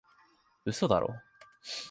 [0.65, 1.13] 嘘だろ？